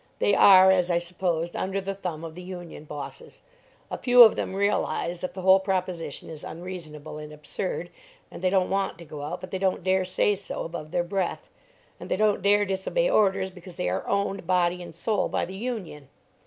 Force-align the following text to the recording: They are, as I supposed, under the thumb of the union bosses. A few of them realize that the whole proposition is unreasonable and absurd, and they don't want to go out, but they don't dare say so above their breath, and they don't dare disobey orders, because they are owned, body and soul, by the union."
They 0.17 0.33
are, 0.33 0.71
as 0.71 0.89
I 0.89 0.97
supposed, 0.97 1.55
under 1.55 1.79
the 1.79 1.93
thumb 1.93 2.23
of 2.23 2.33
the 2.33 2.41
union 2.41 2.85
bosses. 2.85 3.43
A 3.91 3.99
few 3.99 4.23
of 4.23 4.35
them 4.35 4.55
realize 4.55 5.19
that 5.21 5.35
the 5.35 5.43
whole 5.43 5.59
proposition 5.59 6.27
is 6.27 6.43
unreasonable 6.43 7.19
and 7.19 7.31
absurd, 7.31 7.91
and 8.31 8.41
they 8.41 8.49
don't 8.49 8.71
want 8.71 8.97
to 8.97 9.05
go 9.05 9.21
out, 9.21 9.41
but 9.41 9.51
they 9.51 9.59
don't 9.59 9.83
dare 9.83 10.03
say 10.03 10.33
so 10.33 10.63
above 10.65 10.89
their 10.89 11.03
breath, 11.03 11.51
and 11.99 12.09
they 12.09 12.15
don't 12.17 12.41
dare 12.41 12.65
disobey 12.65 13.11
orders, 13.11 13.51
because 13.51 13.75
they 13.75 13.89
are 13.89 14.07
owned, 14.07 14.47
body 14.47 14.81
and 14.81 14.95
soul, 14.95 15.29
by 15.29 15.45
the 15.45 15.53
union." 15.53 16.09